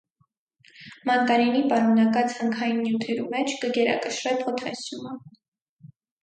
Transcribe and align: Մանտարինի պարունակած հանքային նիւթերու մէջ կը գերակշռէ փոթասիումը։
Մանտարինի 1.09 1.61
պարունակած 1.73 2.37
հանքային 2.37 2.79
նիւթերու 2.87 3.27
մէջ 3.35 3.53
կը 3.65 3.71
գերակշռէ 3.77 4.35
փոթասիումը։ 4.41 5.15